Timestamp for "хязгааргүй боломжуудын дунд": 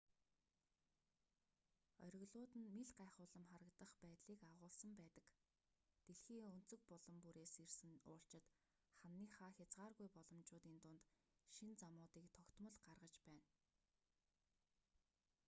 9.57-11.03